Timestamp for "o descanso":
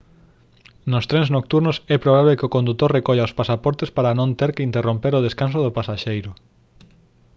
5.15-5.59